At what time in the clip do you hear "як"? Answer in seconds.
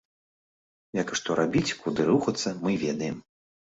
1.01-1.07